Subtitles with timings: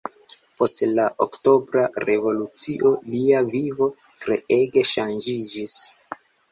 [0.61, 3.93] Post la Oktobra Revolucio, lia vivo
[4.27, 5.81] treege ŝanĝiĝis.